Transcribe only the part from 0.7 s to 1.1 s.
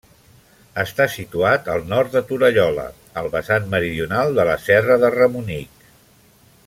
Està